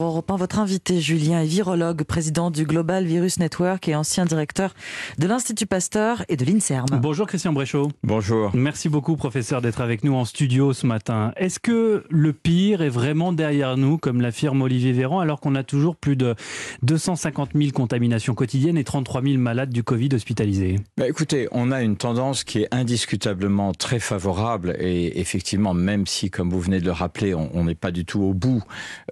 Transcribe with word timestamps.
Well, 0.00 0.09
Europe 0.20 0.40
votre 0.40 0.58
invité 0.58 1.00
Julien 1.00 1.42
est 1.42 1.46
virologue, 1.46 2.02
président 2.02 2.50
du 2.50 2.64
Global 2.64 3.04
Virus 3.04 3.38
Network 3.38 3.88
et 3.88 3.94
ancien 3.94 4.24
directeur 4.26 4.74
de 5.18 5.26
l'Institut 5.26 5.66
Pasteur 5.66 6.24
et 6.28 6.36
de 6.36 6.44
l'INSERM. 6.44 6.86
Bonjour 7.00 7.26
Christian 7.26 7.52
Bréchaud. 7.52 7.88
Bonjour. 8.02 8.50
Merci 8.54 8.90
beaucoup 8.90 9.16
professeur 9.16 9.62
d'être 9.62 9.80
avec 9.80 10.04
nous 10.04 10.14
en 10.14 10.26
studio 10.26 10.74
ce 10.74 10.86
matin. 10.86 11.32
Est-ce 11.36 11.58
que 11.58 12.04
le 12.10 12.32
pire 12.34 12.82
est 12.82 12.90
vraiment 12.90 13.32
derrière 13.32 13.78
nous, 13.78 13.96
comme 13.96 14.20
l'affirme 14.20 14.60
Olivier 14.60 14.92
Véran, 14.92 15.20
alors 15.20 15.40
qu'on 15.40 15.54
a 15.54 15.62
toujours 15.62 15.96
plus 15.96 16.16
de 16.16 16.34
250 16.82 17.50
000 17.54 17.70
contaminations 17.70 18.34
quotidiennes 18.34 18.76
et 18.76 18.84
33 18.84 19.22
000 19.22 19.38
malades 19.38 19.70
du 19.70 19.82
Covid 19.82 20.10
hospitalisés? 20.12 20.80
Bah 20.98 21.08
Écoutez, 21.08 21.48
on 21.52 21.70
a 21.70 21.82
une 21.82 21.96
tendance 21.96 22.44
qui 22.44 22.60
est 22.62 22.68
indiscutablement 22.72 23.72
très 23.72 24.00
favorable 24.00 24.76
et 24.78 25.18
effectivement, 25.18 25.72
même 25.72 26.06
si, 26.06 26.30
comme 26.30 26.50
vous 26.50 26.60
venez 26.60 26.80
de 26.80 26.84
le 26.84 26.92
rappeler, 26.92 27.34
on 27.34 27.64
n'est 27.64 27.74
pas 27.74 27.90
du 27.90 28.04
tout 28.04 28.20
au 28.20 28.34
bout 28.34 28.62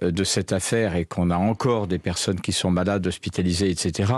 euh, 0.03 0.11
de 0.11 0.23
cette 0.23 0.53
affaire, 0.53 0.95
qu'on 1.05 1.29
a 1.29 1.37
encore 1.37 1.87
des 1.87 1.99
personnes 1.99 2.41
qui 2.41 2.51
sont 2.51 2.71
malades, 2.71 3.05
hospitalisées, 3.07 3.69
etc. 3.69 4.13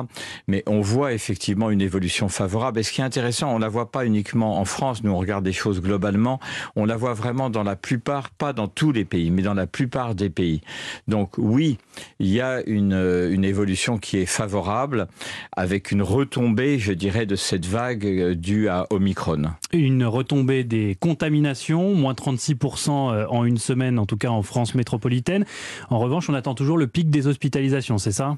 Mais 0.48 0.64
on 0.68 0.82
voit 0.82 1.14
effectivement 1.14 1.70
une 1.70 1.82
évolution 1.82 2.30
favorable. 2.30 2.80
Et 2.80 2.84
ce 2.84 2.92
qui 2.92 3.02
est 3.02 3.04
intéressant, 3.04 3.54
on 3.54 3.60
la 3.60 3.70
voit 3.70 3.92
pas 3.92 4.06
uniquement 4.06 4.60
en 4.60 4.66
France. 4.66 5.04
Nous, 5.04 5.12
on 5.12 5.18
regarde 5.18 5.44
des 5.44 5.54
choses 5.54 5.82
globalement. 5.82 6.40
On 6.76 6.86
la 6.86 6.98
voit 6.98 7.14
vraiment 7.14 7.50
dans 7.50 7.64
la 7.64 7.76
plupart, 7.76 8.30
pas 8.30 8.54
dans 8.54 8.68
tous 8.68 8.92
les 8.92 9.06
pays, 9.06 9.32
mais 9.32 9.42
dans 9.42 9.54
la 9.54 9.68
plupart 9.68 10.16
des 10.16 10.30
pays. 10.30 10.62
Donc 11.08 11.38
oui, 11.38 11.78
il 12.20 12.28
y 12.28 12.42
a 12.42 12.62
une, 12.66 12.94
une 13.32 13.44
évolution 13.44 13.98
qui 13.98 14.18
est 14.18 14.26
favorable, 14.26 15.08
avec 15.56 15.92
une 15.92 16.02
retombée, 16.02 16.80
je 16.80 16.94
dirais, 16.94 17.26
de 17.26 17.36
cette 17.36 17.66
vague 17.66 18.06
euh, 18.06 18.36
due 18.36 18.68
à 18.68 18.88
Omicron. 18.90 19.44
Une 19.74 20.06
retombée 20.06 20.64
des 20.64 20.96
contaminations, 21.00 21.94
moins 21.94 22.14
36% 22.14 22.90
euh, 22.90 23.26
en 23.30 23.46
une 23.46 23.58
semaine, 23.58 24.00
en 24.00 24.06
tout 24.06 24.18
cas 24.18 24.30
en 24.30 24.42
France 24.42 24.76
métropolitaine. 24.76 25.46
En 25.90 26.00
revanche, 26.00 26.30
on 26.30 26.34
attend 26.34 26.56
toujours 26.56 26.71
le 26.78 26.88
pic 26.88 27.10
des 27.10 27.28
hospitalisations, 27.28 27.98
c'est 27.98 28.12
ça? 28.12 28.38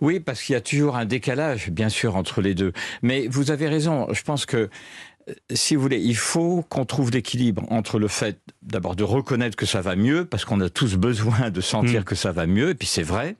Oui, 0.00 0.20
parce 0.20 0.42
qu'il 0.42 0.52
y 0.52 0.56
a 0.56 0.60
toujours 0.60 0.96
un 0.96 1.04
décalage, 1.04 1.70
bien 1.70 1.88
sûr, 1.88 2.16
entre 2.16 2.40
les 2.40 2.54
deux. 2.54 2.72
Mais 3.02 3.26
vous 3.28 3.50
avez 3.50 3.68
raison, 3.68 4.06
je 4.12 4.22
pense 4.22 4.46
que 4.46 4.68
euh, 5.28 5.34
si 5.52 5.74
vous 5.74 5.82
voulez, 5.82 6.00
il 6.00 6.16
faut 6.16 6.64
qu'on 6.68 6.84
trouve 6.84 7.10
l'équilibre 7.10 7.64
entre 7.70 7.98
le 7.98 8.08
fait 8.08 8.38
d'abord 8.66 8.96
de 8.96 9.04
reconnaître 9.04 9.56
que 9.56 9.66
ça 9.66 9.80
va 9.80 9.96
mieux, 9.96 10.24
parce 10.24 10.44
qu'on 10.44 10.60
a 10.60 10.68
tous 10.68 10.96
besoin 10.96 11.50
de 11.50 11.60
sentir 11.60 12.00
mm. 12.00 12.04
que 12.04 12.14
ça 12.14 12.32
va 12.32 12.46
mieux, 12.46 12.70
et 12.70 12.74
puis 12.74 12.88
c'est 12.88 13.02
vrai, 13.02 13.36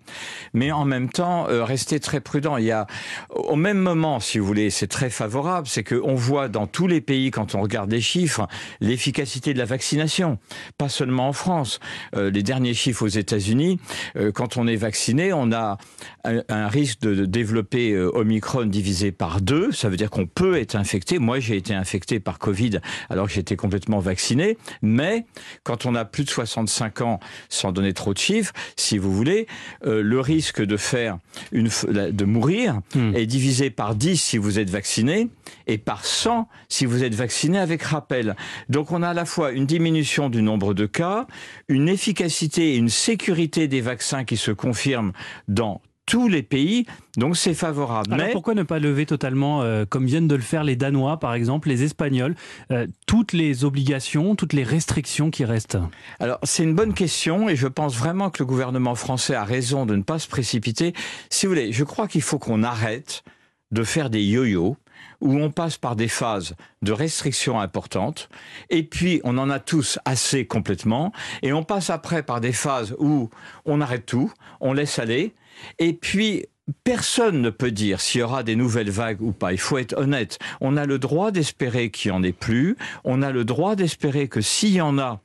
mais 0.55 0.73
en 0.73 0.85
même 0.85 1.11
temps 1.11 1.49
euh, 1.49 1.65
rester 1.65 2.01
très 2.01 2.21
prudent. 2.21 2.57
Il 2.57 2.65
y 2.65 2.73
a 2.73 2.87
au 3.31 3.57
même 3.57 3.79
moment, 3.79 4.21
si 4.21 4.39
vous 4.39 4.47
voulez, 4.47 4.71
c'est 4.71 4.87
très 4.87 5.11
favorable, 5.11 5.67
c'est 5.67 5.85
qu'on 5.85 6.15
voit 6.15 6.49
dans 6.49 6.67
tous 6.67 6.87
les 6.87 7.01
pays, 7.01 7.31
quand 7.31 7.55
on 7.55 7.61
regarde 7.61 7.91
les 7.91 8.01
chiffres, 8.01 8.47
l'efficacité 8.81 9.53
de 9.53 9.59
la 9.59 9.65
vaccination, 9.65 10.39
pas 10.79 10.89
seulement 10.89 11.29
en 11.29 11.33
France. 11.33 11.81
Euh, 12.15 12.31
les 12.31 12.43
derniers 12.43 12.75
chiffres 12.75 13.03
aux 13.03 13.09
États-Unis, 13.09 13.81
euh, 14.17 14.31
quand 14.33 14.57
on 14.57 14.67
est 14.67 14.77
vacciné, 14.77 15.33
on 15.33 15.53
a 15.53 15.79
un, 16.25 16.43
un 16.49 16.69
risque 16.69 17.01
de, 17.01 17.15
de 17.15 17.27
développer 17.27 17.97
Omicron 17.97 18.67
divisé 18.67 19.13
par 19.13 19.41
deux. 19.41 19.73
Ça 19.73 19.89
veut 19.89 19.97
dire 19.97 20.11
qu'on 20.11 20.27
peut 20.27 20.57
être 20.57 20.77
infecté. 20.77 21.19
Moi, 21.19 21.41
j'ai 21.41 21.57
été 21.57 21.75
infecté 21.75 22.21
par 22.21 22.39
Covid 22.39 22.81
alors 23.11 23.27
que 23.27 23.33
j'étais 23.33 23.57
complètement 23.57 23.99
vacciné, 23.99 24.59
mais 24.83 25.16
quand 25.63 25.87
on 25.87 25.95
a 25.95 26.05
plus 26.05 26.25
de 26.25 26.31
65 26.31 27.01
ans, 27.01 27.21
sans 27.49 27.73
donner 27.73 27.93
trop 27.93 28.13
de 28.13 28.19
chiffres, 28.19 28.53
si 28.77 28.99
vous 28.99 29.13
voulez, 29.13 29.47
euh, 29.85 30.03
le 30.03 30.21
risque 30.21 30.63
de 30.63 30.77
faire 30.77 31.19
une, 31.53 31.69
de 31.89 32.25
mourir 32.25 32.81
hmm. 32.95 33.15
est 33.15 33.27
divisé 33.27 33.71
par 33.71 33.95
10 33.95 34.21
si 34.21 34.39
vous 34.39 34.59
êtes 34.59 34.71
vacciné 34.71 35.29
et 35.67 35.79
par 35.79 36.05
100 36.05 36.49
si 36.69 36.87
vous 36.87 37.05
êtes 37.05 37.15
vacciné 37.15 37.59
avec 37.59 37.83
rappel. 37.83 38.37
Donc 38.69 38.93
on 38.93 39.03
a 39.03 39.11
à 39.11 39.15
la 39.15 39.25
fois 39.25 39.53
une 39.53 39.67
diminution 39.67 40.29
du 40.29 40.43
nombre 40.43 40.75
de 40.75 40.87
cas, 40.87 41.27
une 41.69 41.89
efficacité 41.89 42.75
et 42.75 42.77
une 42.77 42.89
sécurité 42.89 43.69
des 43.69 43.81
vaccins 43.81 44.25
qui 44.25 44.37
se 44.37 44.51
confirment 44.51 45.13
dans 45.49 45.81
tous 46.07 46.29
les 46.29 46.43
pays, 46.43 46.87
donc 47.17 47.37
c'est 47.37 47.55
favorable. 47.55 48.15
Alors 48.15 48.31
pourquoi 48.31 48.55
ne 48.55 48.63
pas 48.63 48.79
lever 48.79 49.07
totalement, 49.07 49.63
euh, 49.63 49.85
comme 49.85 50.07
viennent 50.07 50.29
de 50.29 50.37
le 50.37 50.43
faire 50.43 50.65
les 50.65 50.77
Danois 50.77 51.19
par 51.19 51.35
exemple, 51.35 51.69
les 51.69 51.83
Espagnols, 51.83 52.37
euh, 52.71 52.87
toutes 53.07 53.33
les 53.33 53.65
obligations, 53.65 54.37
toutes 54.37 54.53
les 54.53 54.63
restrictions 54.63 55.31
qui 55.31 55.45
restent? 55.45 55.79
Alors 56.21 56.39
c'est 56.45 56.63
une 56.63 56.75
bonne 56.75 56.95
question 56.95 57.49
et 57.49 57.57
je 57.57 57.67
pense 57.67 57.97
vraiment 57.97 58.31
que 58.31 58.43
le 58.43 58.47
gouvernement 58.47 58.95
français 58.95 59.35
a 59.35 59.45
raison 59.45 59.85
de 59.85 59.97
ne 59.97 60.03
pas 60.03 60.21
se 60.21 60.29
précipiter. 60.29 60.95
Si 61.29 61.47
vous 61.47 61.53
voulez, 61.53 61.73
je 61.73 61.85
crois 61.85 62.07
qu'il 62.07 62.23
faut 62.23 62.39
qu'on 62.39 62.63
arrête 62.63 63.25
de 63.73 63.83
faire 63.83 64.09
des 64.09 64.23
yo-yo 64.23 64.77
où 65.21 65.39
on 65.39 65.51
passe 65.51 65.77
par 65.77 65.97
des 65.97 66.09
phases 66.09 66.55
de 66.83 66.93
restrictions 66.93 67.59
importantes, 67.59 68.29
et 68.71 68.83
puis 68.83 69.21
on 69.25 69.39
en 69.39 69.51
a 69.51 69.59
tous 69.59 69.99
assez 70.05 70.47
complètement, 70.47 71.13
et 71.43 71.53
on 71.53 71.65
passe 71.65 71.91
après 71.91 72.23
par 72.23 72.41
des 72.41 72.53
phases 72.53 72.95
où 72.99 73.31
on 73.65 73.81
arrête 73.81 74.07
tout, 74.07 74.31
on 74.61 74.73
laisse 74.73 74.99
aller, 74.99 75.35
et 75.79 75.93
puis 75.93 76.47
Personne 76.83 77.43
ne 77.43 77.51
peut 77.51 77.71
dire 77.71 78.01
s'il 78.01 78.23
y 78.23 78.25
aura 78.25 78.43
des 78.43 78.57
nouvelles 78.57 78.91
vagues 78.91 79.23
ou 79.23 79.31
pas. 79.31 79.53
Il 79.53 79.59
faut 79.59 79.79
être 79.79 79.97
honnête. 79.97 80.39
On 80.61 80.77
a 80.77 80.85
le 80.85 80.99
droit 80.99 81.31
d'espérer 81.31 81.91
qu'il 81.91 82.11
n'y 82.11 82.17
en 82.17 82.23
ait 82.25 82.33
plus. 82.33 82.77
On 83.05 83.23
a 83.23 83.31
le 83.31 83.45
droit 83.45 83.77
d'espérer 83.77 84.27
que 84.27 84.41
s'il 84.41 84.73
y 84.73 84.81
en 84.81 84.99
a, 84.99 85.21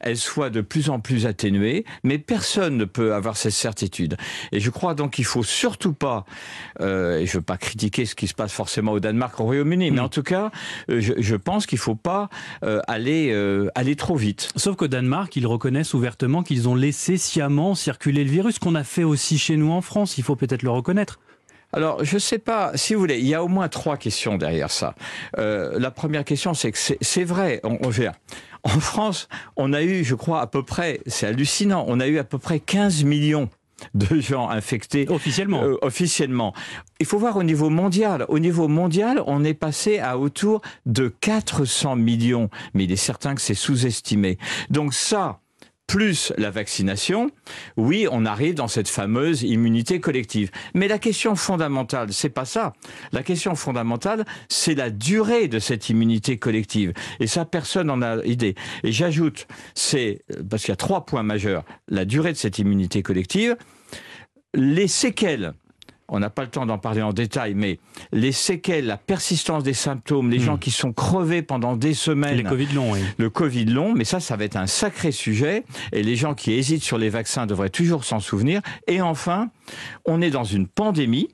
elles 0.00 0.16
soient 0.16 0.50
de 0.50 0.60
plus 0.60 0.90
en 0.90 1.00
plus 1.00 1.26
atténuées. 1.26 1.84
Mais 2.02 2.18
personne 2.18 2.76
ne 2.76 2.84
peut 2.84 3.14
avoir 3.14 3.36
cette 3.36 3.52
certitude. 3.52 4.16
Et 4.52 4.60
je 4.60 4.70
crois 4.70 4.94
donc 4.94 5.12
qu'il 5.12 5.24
faut 5.24 5.42
surtout 5.42 5.92
pas, 5.92 6.24
euh, 6.80 7.18
et 7.18 7.26
je 7.26 7.38
veux 7.38 7.42
pas 7.42 7.56
critiquer 7.56 8.06
ce 8.06 8.14
qui 8.14 8.26
se 8.26 8.34
passe 8.34 8.52
forcément 8.52 8.92
au 8.92 9.00
Danemark, 9.00 9.38
au 9.40 9.44
Royaume-Uni, 9.44 9.90
mais 9.90 10.00
mm. 10.00 10.04
en 10.04 10.08
tout 10.08 10.22
cas, 10.22 10.50
euh, 10.90 11.00
je, 11.00 11.14
je, 11.18 11.36
pense 11.36 11.66
qu'il 11.66 11.78
faut 11.78 11.94
pas 11.94 12.28
euh, 12.64 12.80
aller 12.86 13.30
euh, 13.32 13.68
aller 13.74 13.96
trop 13.96 14.16
vite. 14.16 14.48
Sauf 14.56 14.76
qu'au 14.76 14.88
Danemark, 14.88 15.34
ils 15.36 15.46
reconnaissent 15.46 15.94
ouvertement 15.94 16.42
qu'ils 16.42 16.68
ont 16.68 16.74
laissé 16.74 17.16
sciemment 17.16 17.74
circuler 17.74 18.24
le 18.24 18.30
virus, 18.30 18.58
qu'on 18.58 18.74
a 18.74 18.84
fait 18.84 19.04
aussi 19.04 19.38
chez 19.38 19.56
nous 19.56 19.70
en 19.70 19.80
France. 19.80 20.18
Il 20.18 20.24
faut 20.24 20.36
peut-être 20.36 20.62
le 20.62 20.70
reconnaître 20.70 21.18
alors, 21.74 22.04
je 22.04 22.14
ne 22.14 22.20
sais 22.20 22.38
pas, 22.38 22.72
si 22.76 22.94
vous 22.94 23.00
voulez, 23.00 23.18
il 23.18 23.26
y 23.26 23.34
a 23.34 23.42
au 23.42 23.48
moins 23.48 23.68
trois 23.68 23.96
questions 23.96 24.38
derrière 24.38 24.70
ça. 24.70 24.94
Euh, 25.38 25.78
la 25.78 25.90
première 25.90 26.24
question, 26.24 26.54
c'est 26.54 26.70
que 26.70 26.78
c'est 26.78 27.24
vrai, 27.24 27.60
on, 27.64 27.78
on 27.82 27.90
en 28.64 28.80
France, 28.80 29.28
on 29.56 29.72
a 29.72 29.82
eu, 29.82 30.04
je 30.04 30.14
crois, 30.14 30.40
à 30.40 30.46
peu 30.46 30.62
près, 30.62 31.00
c'est 31.06 31.26
hallucinant, 31.26 31.84
on 31.88 32.00
a 32.00 32.06
eu 32.06 32.18
à 32.18 32.24
peu 32.24 32.38
près 32.38 32.60
15 32.60 33.04
millions 33.04 33.50
de 33.94 34.20
gens 34.20 34.48
infectés 34.48 35.06
officiellement. 35.08 35.62
Euh, 35.64 35.76
officiellement. 35.82 36.54
Il 37.00 37.06
faut 37.06 37.18
voir 37.18 37.36
au 37.36 37.42
niveau 37.42 37.70
mondial. 37.70 38.24
Au 38.28 38.38
niveau 38.38 38.68
mondial, 38.68 39.22
on 39.26 39.44
est 39.44 39.54
passé 39.54 39.98
à 39.98 40.16
autour 40.16 40.62
de 40.86 41.08
400 41.20 41.96
millions, 41.96 42.48
mais 42.72 42.84
il 42.84 42.92
est 42.92 42.96
certain 42.96 43.34
que 43.34 43.40
c'est 43.40 43.54
sous-estimé. 43.54 44.38
Donc 44.70 44.94
ça, 44.94 45.40
plus 45.86 46.32
la 46.38 46.50
vaccination, 46.50 47.30
oui, 47.76 48.06
on 48.10 48.24
arrive 48.24 48.54
dans 48.54 48.68
cette 48.68 48.88
fameuse 48.88 49.42
immunité 49.42 50.00
collective. 50.00 50.50
Mais 50.74 50.88
la 50.88 50.98
question 50.98 51.36
fondamentale, 51.36 52.12
c'est 52.12 52.30
pas 52.30 52.44
ça. 52.44 52.72
La 53.12 53.22
question 53.22 53.54
fondamentale, 53.54 54.24
c'est 54.48 54.74
la 54.74 54.90
durée 54.90 55.48
de 55.48 55.58
cette 55.58 55.88
immunité 55.90 56.38
collective. 56.38 56.92
Et 57.20 57.26
ça, 57.26 57.44
personne 57.44 57.88
n'en 57.88 58.02
a 58.02 58.24
idée. 58.24 58.54
Et 58.82 58.92
j'ajoute, 58.92 59.46
c'est, 59.74 60.24
parce 60.48 60.62
qu'il 60.62 60.72
y 60.72 60.72
a 60.72 60.76
trois 60.76 61.04
points 61.04 61.22
majeurs, 61.22 61.64
la 61.88 62.04
durée 62.04 62.32
de 62.32 62.38
cette 62.38 62.58
immunité 62.58 63.02
collective, 63.02 63.56
les 64.54 64.88
séquelles 64.88 65.54
on 66.08 66.18
n'a 66.18 66.30
pas 66.30 66.42
le 66.42 66.48
temps 66.48 66.66
d'en 66.66 66.78
parler 66.78 67.02
en 67.02 67.12
détail, 67.12 67.54
mais 67.54 67.78
les 68.12 68.32
séquelles, 68.32 68.86
la 68.86 68.96
persistance 68.96 69.62
des 69.62 69.72
symptômes, 69.72 70.30
les 70.30 70.38
hmm. 70.38 70.42
gens 70.42 70.56
qui 70.58 70.70
sont 70.70 70.92
crevés 70.92 71.42
pendant 71.42 71.76
des 71.76 71.94
semaines. 71.94 72.42
Le 72.42 72.48
Covid 72.48 72.72
long, 72.74 72.92
oui. 72.92 73.00
Le 73.18 73.30
Covid 73.30 73.64
long, 73.64 73.94
mais 73.94 74.04
ça, 74.04 74.20
ça 74.20 74.36
va 74.36 74.44
être 74.44 74.56
un 74.56 74.66
sacré 74.66 75.12
sujet. 75.12 75.64
Et 75.92 76.02
les 76.02 76.16
gens 76.16 76.34
qui 76.34 76.52
hésitent 76.52 76.82
sur 76.82 76.98
les 76.98 77.08
vaccins 77.08 77.46
devraient 77.46 77.70
toujours 77.70 78.04
s'en 78.04 78.20
souvenir. 78.20 78.60
Et 78.86 79.00
enfin, 79.00 79.50
on 80.04 80.20
est 80.20 80.30
dans 80.30 80.44
une 80.44 80.66
pandémie. 80.66 81.28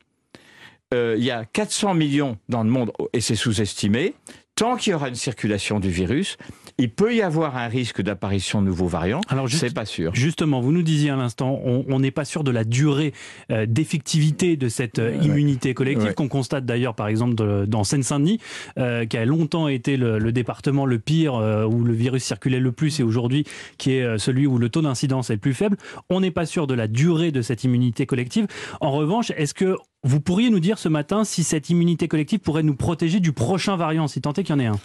Euh, 0.92 1.14
il 1.18 1.24
y 1.24 1.30
a 1.30 1.44
400 1.44 1.94
millions 1.94 2.36
dans 2.48 2.64
le 2.64 2.70
monde, 2.70 2.92
et 3.12 3.20
c'est 3.20 3.36
sous-estimé. 3.36 4.14
Tant 4.56 4.76
qu'il 4.76 4.90
y 4.90 4.94
aura 4.94 5.08
une 5.08 5.14
circulation 5.14 5.80
du 5.80 5.88
virus, 5.88 6.36
il 6.80 6.90
peut 6.90 7.14
y 7.14 7.22
avoir 7.22 7.56
un 7.56 7.68
risque 7.68 8.02
d'apparition 8.02 8.62
de 8.62 8.66
nouveaux 8.66 8.86
variants. 8.86 9.20
Alors, 9.28 9.48
c'est 9.48 9.74
pas 9.74 9.84
sûr. 9.84 10.14
Justement, 10.14 10.60
vous 10.60 10.72
nous 10.72 10.82
disiez 10.82 11.10
à 11.10 11.16
l'instant, 11.16 11.60
on 11.64 12.00
n'est 12.00 12.10
pas 12.10 12.24
sûr 12.24 12.44
de 12.44 12.50
la 12.50 12.64
durée 12.64 13.12
euh, 13.50 13.66
d'effectivité 13.66 14.56
de 14.56 14.68
cette 14.68 14.98
euh, 14.98 15.14
immunité 15.22 15.74
collective 15.74 16.14
qu'on 16.14 16.28
constate 16.28 16.64
d'ailleurs, 16.64 16.94
par 16.94 17.08
exemple, 17.08 17.66
dans 17.66 17.84
Seine-Saint-Denis, 17.84 18.40
euh, 18.78 19.04
qui 19.04 19.16
a 19.16 19.24
longtemps 19.24 19.68
été 19.68 19.96
le, 19.96 20.32
département 20.32 20.86
le 20.86 20.98
pire 20.98 21.34
où 21.34 21.82
le 21.82 21.92
virus 21.92 22.24
circulait 22.24 22.60
le 22.60 22.72
plus 22.72 23.00
et 23.00 23.02
aujourd'hui 23.02 23.44
qui 23.78 23.92
est 23.92 24.18
celui 24.18 24.46
où 24.46 24.58
le 24.58 24.68
taux 24.68 24.80
d'incidence 24.80 25.30
est 25.30 25.34
le 25.34 25.40
plus 25.40 25.54
faible. 25.54 25.76
On 26.08 26.20
n'est 26.20 26.30
pas 26.30 26.46
sûr 26.46 26.66
de 26.66 26.74
la 26.74 26.86
durée 26.86 27.32
de 27.32 27.42
cette 27.42 27.64
immunité 27.64 28.06
collective. 28.06 28.46
En 28.80 28.92
revanche, 28.92 29.32
est-ce 29.36 29.54
que 29.54 29.76
vous 30.04 30.20
pourriez 30.20 30.50
nous 30.50 30.60
dire 30.60 30.78
ce 30.78 30.88
matin 30.88 31.24
si 31.24 31.42
cette 31.42 31.68
immunité 31.68 32.08
collective 32.08 32.38
pourrait 32.38 32.62
nous 32.62 32.76
protéger 32.76 33.20
du 33.20 33.32
prochain 33.32 33.76
variant, 33.76 34.08
si 34.08 34.20
tant 34.20 34.32
est 34.32 34.44
qu'il 34.44 34.54
y 34.54 34.58
en 34.58 34.60
ait 34.60 34.66
un? 34.66 34.78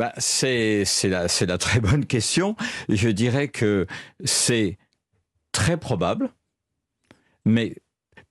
Bah, 0.00 0.14
c'est 0.16 0.86
la, 1.04 1.26
la 1.46 1.58
très 1.58 1.78
bonne 1.80 2.06
question. 2.06 2.56
Je 2.88 3.10
dirais 3.10 3.48
que 3.48 3.86
c'est 4.24 4.78
très 5.52 5.76
probable, 5.76 6.30
mais 7.44 7.74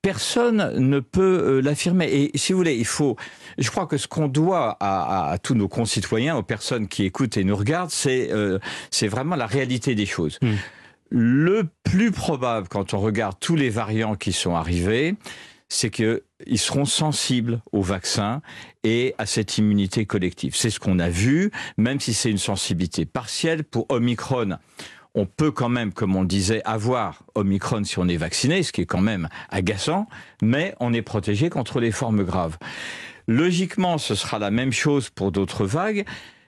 personne 0.02 0.74
ne 0.80 1.00
peut 1.00 1.44
euh, 1.44 1.62
l'affirmer. 1.62 2.08
Et 2.08 2.36
si 2.40 2.54
vous 2.54 2.58
voulez, 2.58 2.76
il 2.76 2.88
faut. 2.88 3.18
Je 3.60 3.70
crois 3.70 3.86
que 3.86 3.98
ce 3.98 4.08
qu'on 4.08 4.28
doit 4.28 4.78
à, 4.80 5.30
à, 5.30 5.38
tous 5.38 5.54
nos 5.54 5.68
concitoyens, 5.68 6.36
aux 6.38 6.42
personnes 6.42 6.88
qui 6.88 7.06
écoutent 7.06 7.38
et 7.38 7.44
nous 7.44 7.56
regardent, 7.56 7.92
c'est 7.92 8.32
euh, 8.32 8.58
vraiment 9.04 9.36
la 9.36 9.46
réalité 9.46 9.94
des 9.94 10.08
choses. 10.08 10.40
Hmm. 10.42 10.56
Le 11.12 11.68
plus 11.84 12.12
probable, 12.12 12.68
quand 12.68 12.96
on 12.96 13.00
regarde 13.00 13.36
tous 13.40 13.56
les 13.56 13.70
variants 13.70 14.16
qui 14.16 14.34
sont 14.34 14.56
arrivés, 14.56 15.14
c'est 15.70 15.92
qu'ils 15.92 16.20
seront 16.56 16.86
sensibles 16.86 17.62
au 17.72 17.82
vaccin 17.82 18.42
et 18.84 19.14
à 19.18 19.26
cette 19.26 19.58
immunité 19.58 20.06
collective. 20.06 20.56
C'est 20.56 20.72
ce 20.72 20.80
qu'on 20.80 21.00
a 21.00 21.10
vu, 21.10 21.52
même 21.78 22.00
si 22.00 22.14
c'est 22.14 22.32
une 22.32 22.40
sensibilité 22.40 23.06
partielle. 23.06 23.64
Pour 23.64 23.86
Omicron, 23.90 24.58
on 25.16 25.26
peut 25.26 25.52
quand 25.52 25.70
même, 25.70 25.94
comme 25.94 26.16
on 26.16 26.24
disait, 26.24 26.62
avoir 26.66 27.24
Omicron 27.36 27.84
si 27.84 28.00
on 28.00 28.08
est 28.08 28.18
vacciné, 28.18 28.64
ce 28.64 28.72
qui 28.72 28.82
est 28.82 28.86
quand 28.86 29.02
même 29.02 29.30
agaçant, 29.50 30.08
mais 30.42 30.76
on 30.80 30.92
est 30.92 31.04
protégé 31.04 31.50
contre 31.50 31.80
les 31.80 31.92
formes 31.92 32.24
graves. 32.24 32.58
Logiquement, 33.28 34.00
ce 34.00 34.16
sera 34.16 34.40
la 34.40 34.50
même 34.50 34.72
chose 34.72 35.10
pour 35.12 35.32
d'autres 35.32 35.66
vagues, 35.66 36.04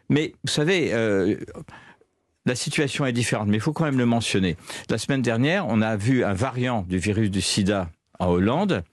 mais 0.09 0.33
vous 0.43 0.51
savez, 0.51 0.93
euh, 0.93 1.35
la 2.47 2.55
situation 2.55 3.05
est 3.05 3.13
différente, 3.13 3.47
mais 3.49 3.57
il 3.57 3.61
faut 3.61 3.73
quand 3.73 3.85
même 3.85 3.99
le 3.99 4.07
mentionner. 4.07 4.57
La 4.89 4.97
semaine 4.97 5.21
dernière, 5.21 5.67
on 5.67 5.79
a 5.81 5.95
vu 5.95 6.23
un 6.23 6.33
variant 6.33 6.81
du 6.81 6.97
virus 6.97 7.29
du 7.29 7.41
sida 7.41 7.89
en 8.19 8.27
Hollande 8.29 8.83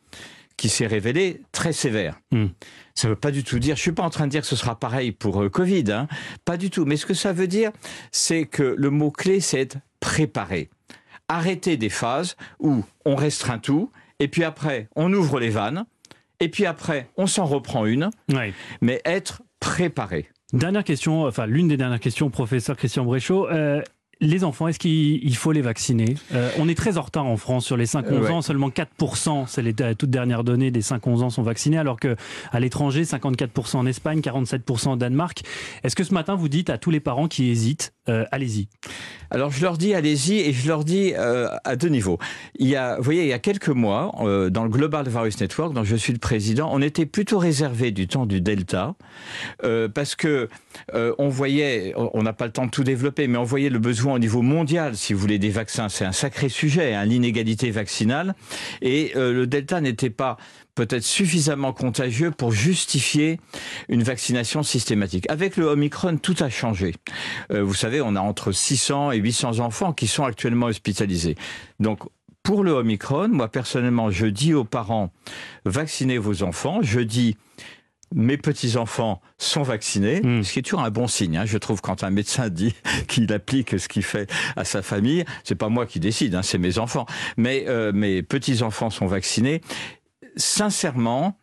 qui 0.58 0.68
s'est 0.68 0.86
révélé 0.86 1.40
très 1.52 1.72
sévère. 1.72 2.20
Hmm. 2.32 2.48
Ça 2.94 3.08
ne 3.08 3.12
veut 3.12 3.18
pas 3.18 3.30
du 3.30 3.44
tout 3.44 3.58
dire, 3.58 3.76
je 3.76 3.80
suis 3.80 3.92
pas 3.92 4.02
en 4.02 4.10
train 4.10 4.26
de 4.26 4.30
dire 4.32 4.42
que 4.42 4.46
ce 4.46 4.56
sera 4.56 4.78
pareil 4.78 5.12
pour 5.12 5.42
euh, 5.42 5.48
Covid, 5.48 5.84
hein, 5.92 6.08
pas 6.44 6.58
du 6.58 6.68
tout. 6.68 6.84
Mais 6.84 6.96
ce 6.96 7.06
que 7.06 7.14
ça 7.14 7.32
veut 7.32 7.46
dire, 7.46 7.70
c'est 8.12 8.44
que 8.44 8.74
le 8.76 8.90
mot-clé, 8.90 9.40
c'est 9.40 9.60
être 9.60 9.78
préparé. 10.00 10.68
Arrêter 11.28 11.76
des 11.76 11.88
phases 11.88 12.36
où 12.58 12.84
on 13.06 13.14
restreint 13.14 13.58
tout, 13.58 13.90
et 14.18 14.28
puis 14.28 14.44
après, 14.44 14.88
on 14.96 15.12
ouvre 15.12 15.38
les 15.38 15.50
vannes, 15.50 15.86
et 16.40 16.48
puis 16.48 16.66
après, 16.66 17.08
on 17.16 17.26
s'en 17.26 17.44
reprend 17.44 17.86
une, 17.86 18.10
mais 18.80 19.00
être 19.04 19.42
préparé. 19.60 20.28
Dernière 20.52 20.84
question, 20.84 21.24
enfin 21.24 21.46
l'une 21.46 21.68
des 21.68 21.76
dernières 21.76 22.00
questions, 22.00 22.30
professeur 22.30 22.76
Christian 22.76 23.04
Bréchot. 23.04 23.48
Euh, 23.48 23.82
les 24.20 24.42
enfants, 24.42 24.66
est-ce 24.66 24.78
qu'il 24.78 25.36
faut 25.36 25.52
les 25.52 25.60
vacciner? 25.60 26.16
Euh, 26.34 26.50
On 26.58 26.68
est 26.68 26.74
très 26.74 26.98
en 26.98 27.02
retard 27.02 27.26
en 27.26 27.36
France 27.36 27.64
sur 27.64 27.76
les 27.76 27.86
5-11 27.86 28.30
ans. 28.30 28.42
Seulement 28.42 28.68
4%, 28.68 29.46
c'est 29.46 29.62
les 29.62 29.74
toutes 29.74 30.10
dernières 30.10 30.42
données 30.42 30.70
des 30.70 30.82
5-11 30.82 31.22
ans 31.22 31.30
sont 31.30 31.42
vaccinés, 31.42 31.78
alors 31.78 32.00
que 32.00 32.16
à 32.50 32.58
l'étranger, 32.58 33.04
54% 33.04 33.76
en 33.76 33.86
Espagne, 33.86 34.20
47% 34.20 34.92
au 34.92 34.96
Danemark. 34.96 35.42
Est-ce 35.84 35.94
que 35.94 36.04
ce 36.04 36.14
matin, 36.14 36.34
vous 36.34 36.48
dites 36.48 36.68
à 36.70 36.78
tous 36.78 36.90
les 36.90 37.00
parents 37.00 37.28
qui 37.28 37.48
hésitent, 37.48 37.92
euh, 38.08 38.24
allez-y? 38.32 38.68
Alors 39.30 39.50
je 39.50 39.60
leur 39.60 39.76
dis 39.76 39.92
allez-y 39.92 40.40
et 40.40 40.52
je 40.54 40.66
leur 40.66 40.84
dis 40.84 41.12
euh, 41.14 41.48
à 41.64 41.76
deux 41.76 41.88
niveaux. 41.88 42.18
Il 42.58 42.66
y 42.66 42.76
a, 42.76 42.96
vous 42.96 43.02
voyez, 43.02 43.22
il 43.22 43.28
y 43.28 43.34
a 43.34 43.38
quelques 43.38 43.68
mois, 43.68 44.12
dans 44.50 44.64
le 44.64 44.70
Global 44.70 45.06
Virus 45.08 45.40
Network, 45.40 45.74
dont 45.74 45.84
je 45.84 45.94
suis 45.94 46.12
le 46.12 46.18
président, 46.18 46.70
on 46.72 46.80
était 46.80 47.06
plutôt 47.06 47.38
réservé 47.38 47.90
du 47.90 48.08
temps 48.08 48.26
du 48.26 48.40
Delta 48.40 48.94
parce 49.94 50.16
que 50.16 50.48
on 50.94 51.28
voyait, 51.28 51.92
on 51.96 52.22
n'a 52.22 52.32
pas 52.32 52.46
le 52.46 52.52
temps 52.52 52.66
de 52.66 52.70
tout 52.70 52.84
développer, 52.84 53.28
mais 53.28 53.38
on 53.38 53.44
voyait 53.44 53.68
le 53.70 53.78
besoin 53.78 54.07
au 54.12 54.18
niveau 54.18 54.42
mondial, 54.42 54.96
si 54.96 55.12
vous 55.12 55.20
voulez, 55.20 55.38
des 55.38 55.50
vaccins. 55.50 55.88
C'est 55.88 56.04
un 56.04 56.12
sacré 56.12 56.48
sujet, 56.48 56.94
hein, 56.94 57.04
l'inégalité 57.04 57.70
vaccinale, 57.70 58.34
et 58.82 59.12
le 59.14 59.46
Delta 59.46 59.80
n'était 59.80 60.10
pas 60.10 60.36
peut-être 60.78 61.02
suffisamment 61.02 61.72
contagieux 61.72 62.30
pour 62.30 62.52
justifier 62.52 63.40
une 63.88 64.04
vaccination 64.04 64.62
systématique. 64.62 65.28
Avec 65.28 65.56
le 65.56 65.66
Omicron, 65.66 66.18
tout 66.18 66.36
a 66.38 66.50
changé. 66.50 66.94
Euh, 67.50 67.64
vous 67.64 67.74
savez, 67.74 68.00
on 68.00 68.14
a 68.14 68.20
entre 68.20 68.52
600 68.52 69.10
et 69.10 69.16
800 69.16 69.58
enfants 69.58 69.92
qui 69.92 70.06
sont 70.06 70.22
actuellement 70.22 70.66
hospitalisés. 70.66 71.34
Donc, 71.80 72.04
pour 72.44 72.62
le 72.62 72.70
Omicron, 72.70 73.26
moi 73.26 73.48
personnellement, 73.48 74.12
je 74.12 74.26
dis 74.26 74.54
aux 74.54 74.64
parents, 74.64 75.12
vaccinez 75.64 76.16
vos 76.16 76.44
enfants. 76.44 76.78
Je 76.80 77.00
dis, 77.00 77.36
mes 78.14 78.36
petits-enfants 78.36 79.20
sont 79.36 79.62
vaccinés, 79.62 80.20
hmm. 80.22 80.42
ce 80.42 80.52
qui 80.52 80.58
est 80.60 80.62
toujours 80.62 80.80
un 80.80 80.90
bon 80.90 81.06
signe. 81.06 81.36
Hein. 81.36 81.44
Je 81.46 81.58
trouve 81.58 81.80
quand 81.80 82.04
un 82.04 82.10
médecin 82.10 82.48
dit 82.50 82.74
qu'il 83.06 83.32
applique 83.32 83.78
ce 83.78 83.88
qu'il 83.88 84.02
fait 84.02 84.30
à 84.56 84.64
sa 84.64 84.82
famille, 84.82 85.24
c'est 85.44 85.54
pas 85.54 85.68
moi 85.68 85.86
qui 85.86 86.00
décide, 86.00 86.34
hein, 86.34 86.42
c'est 86.42 86.58
mes 86.58 86.78
enfants. 86.78 87.06
Mais 87.36 87.64
euh, 87.68 87.92
mes 87.92 88.22
petits-enfants 88.22 88.90
sont 88.90 89.06
vaccinés 89.06 89.60
sincèrement, 90.38 91.36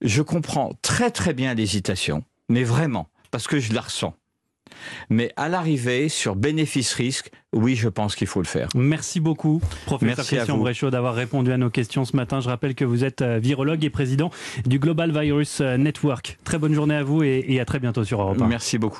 je 0.00 0.22
comprends 0.22 0.72
très 0.82 1.10
très 1.10 1.34
bien 1.34 1.54
l'hésitation, 1.54 2.24
mais 2.48 2.64
vraiment, 2.64 3.08
parce 3.30 3.46
que 3.46 3.60
je 3.60 3.72
la 3.72 3.82
ressens. 3.82 4.14
Mais 5.10 5.32
à 5.36 5.48
l'arrivée, 5.48 6.08
sur 6.08 6.36
bénéfice-risque, 6.36 7.30
oui, 7.54 7.76
je 7.76 7.88
pense 7.88 8.14
qu'il 8.14 8.26
faut 8.26 8.42
le 8.42 8.46
faire. 8.46 8.68
Merci 8.74 9.20
beaucoup, 9.20 9.62
professeur 9.86 10.24
Christian 10.24 10.58
Bréchaud, 10.58 10.90
d'avoir 10.90 11.14
répondu 11.14 11.50
à 11.50 11.56
nos 11.56 11.70
questions 11.70 12.04
ce 12.04 12.14
matin. 12.14 12.40
Je 12.40 12.48
rappelle 12.48 12.74
que 12.74 12.84
vous 12.84 13.04
êtes 13.04 13.22
euh, 13.22 13.38
virologue 13.38 13.84
et 13.84 13.90
président 13.90 14.30
du 14.66 14.78
Global 14.78 15.12
Virus 15.12 15.62
euh, 15.62 15.78
Network. 15.78 16.38
Très 16.44 16.58
bonne 16.58 16.74
journée 16.74 16.96
à 16.96 17.02
vous 17.02 17.22
et, 17.22 17.58
à 17.58 17.64
très 17.64 17.78
bientôt 17.78 18.04
sur 18.04 18.20
Europe 18.20 18.40
1. 18.40 18.46
Merci 18.46 18.76
beaucoup. 18.76 18.96